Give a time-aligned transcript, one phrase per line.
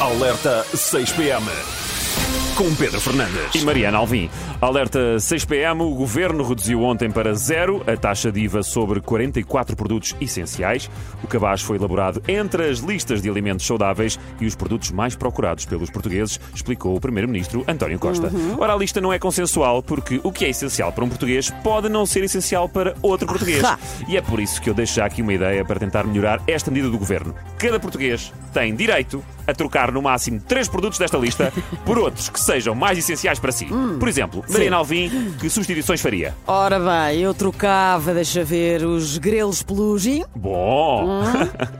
[0.00, 1.44] Alerta 6 PM.
[2.56, 3.54] Com Pedro Fernandes.
[3.54, 4.30] E Mariana Alvim.
[4.58, 9.76] Alerta 6 PM, o governo reduziu ontem para zero a taxa de IVA sobre 44
[9.76, 10.90] produtos essenciais.
[11.22, 15.66] O cabaz foi elaborado entre as listas de alimentos saudáveis e os produtos mais procurados
[15.66, 18.30] pelos portugueses, explicou o primeiro-ministro António Costa.
[18.58, 21.90] Ora, a lista não é consensual porque o que é essencial para um português pode
[21.90, 23.62] não ser essencial para outro português.
[23.64, 23.78] Ah.
[24.08, 26.70] E é por isso que eu deixo já aqui uma ideia para tentar melhorar esta
[26.70, 27.34] medida do governo.
[27.58, 31.52] Cada português tem direito a trocar no máximo três produtos desta lista
[31.84, 33.66] por outros que sejam mais essenciais para si.
[33.98, 36.34] Por exemplo, Mariana Alvim, que substituições faria?
[36.46, 41.22] Ora bem, eu trocava, deixa ver, os grelos pelo gin, Bom!
[41.22, 41.79] o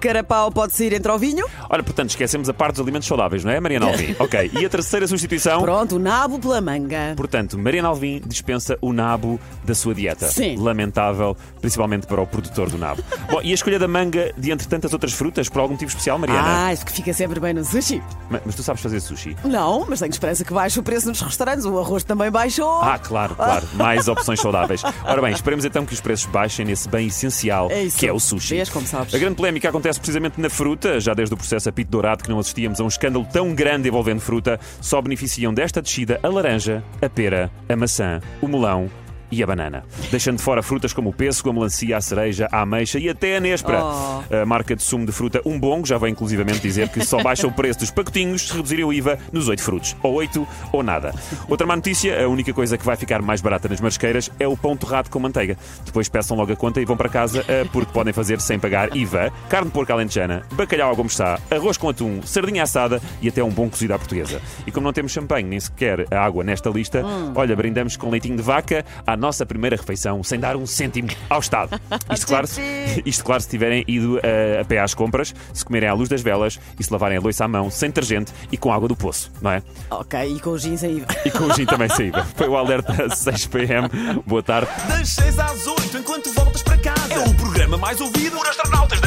[0.00, 3.52] carapau pode sair entre o vinho, Olha, portanto, esquecemos a parte dos alimentos saudáveis, não
[3.52, 4.16] é, Mariana Alvim?
[4.18, 4.50] ok.
[4.58, 5.62] E a terceira substituição?
[5.62, 7.14] pronto, o nabo pela manga.
[7.16, 10.28] Portanto, Mariana Alvim dispensa o nabo da sua dieta.
[10.28, 10.56] Sim.
[10.58, 13.02] Lamentável, principalmente para o produtor do nabo.
[13.30, 16.18] Bom, e a escolha da manga de entre tantas outras frutas, por algum motivo especial,
[16.18, 16.66] Mariana?
[16.66, 18.02] Ah, isso que fica sempre bem no sushi.
[18.28, 19.36] Ma- Mas tu sabes fazer sushi?
[19.44, 21.64] Não, mas tenho esperança que baixe o preço nos restaurantes.
[21.64, 22.80] O arroz também baixou.
[22.82, 23.66] Ah, claro, claro.
[23.74, 24.82] Mais opções saudáveis.
[25.04, 28.18] Ora bem, esperemos então que os preços baixem nesse bem essencial É que é o
[28.20, 28.54] sushi.
[28.56, 29.14] Vês como sabes.
[29.14, 32.38] A grande polémica acontece precisamente na fruta, já desde o processo apito dourado que não
[32.38, 37.08] assistíamos a um escândalo tão grande envolvendo fruta, só beneficiam desta descida a laranja, a
[37.08, 38.90] pera, a maçã, o melão
[39.30, 39.84] e a banana.
[40.10, 43.36] Deixando de fora frutas como o pêssego, a melancia, a cereja, a ameixa e até
[43.36, 43.82] a nespra.
[43.82, 44.22] Oh.
[44.34, 47.52] A marca de sumo de fruta Umbongo já vem inclusivamente dizer que só baixa o
[47.52, 49.96] preço dos pacotinhos se reduzirem o IVA nos oito frutos.
[50.02, 51.14] Ou oito ou nada.
[51.48, 54.56] Outra má notícia, a única coisa que vai ficar mais barata nas marisqueiras é o
[54.56, 55.56] pão torrado com manteiga.
[55.84, 58.96] Depois peçam logo a conta e vão para casa eh, porque podem fazer sem pagar
[58.96, 63.28] IVA, carne de porco alentejana, bacalhau ao gomo está, arroz com atum, sardinha assada e
[63.28, 64.40] até um bom cozido à portuguesa.
[64.66, 67.02] E como não temos champanhe nem sequer água nesta lista,
[67.34, 71.40] olha, brindamos com leitinho de vaca à nossa primeira refeição sem dar um cêntimo ao
[71.40, 71.80] Estado.
[72.12, 72.60] Isto claro, se-
[73.06, 76.22] isto claro se tiverem ido eh, a pé às compras, se comerem à luz das
[76.22, 79.30] velas e se lavarem a louça à mão, sem detergente e com água do poço,
[79.40, 79.62] não é?
[79.90, 81.06] Ok, e com o gin IVA.
[81.24, 82.24] E com o gin também saída.
[82.36, 83.88] Foi o alerta 6 PM.
[84.26, 84.70] Boa tarde.
[84.88, 87.14] Das 6 às 8, enquanto voltas para casa.
[87.14, 89.00] É o programa mais ouvido por astronautas